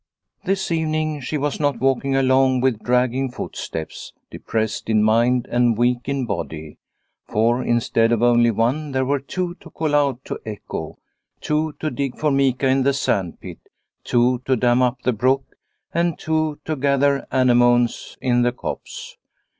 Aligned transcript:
This 0.45 0.71
evening 0.71 1.19
she 1.21 1.37
was 1.37 1.59
not 1.59 1.79
walking 1.79 2.15
along 2.15 2.61
with 2.61 2.81
dragging 2.81 3.29
footsteps, 3.29 4.13
depressed 4.31 4.89
in 4.89 5.03
mind 5.03 5.47
and 5.51 5.77
weak 5.77 6.09
in 6.09 6.25
body, 6.25 6.79
for 7.27 7.63
instead 7.63 8.11
of 8.11 8.23
only 8.23 8.49
one 8.49 8.93
there 8.93 9.05
were 9.05 9.19
two 9.19 9.53
to 9.59 9.69
call 9.69 9.93
out 9.93 10.25
to 10.25 10.39
echo, 10.43 10.97
two 11.39 11.73
to 11.73 11.91
dig 11.91 12.17
for 12.17 12.31
mica 12.31 12.67
in 12.67 12.81
the 12.81 12.93
sand 12.93 13.39
pit, 13.39 13.59
two 14.03 14.39
to 14.45 14.55
dam 14.55 14.81
up 14.81 15.03
the 15.03 15.13
brook, 15.13 15.45
and 15.93 16.17
two 16.17 16.59
to 16.65 16.75
gather 16.75 17.27
anemones 17.31 18.17
in 18.21 18.41
the 18.41 18.51
copse. 18.51 19.17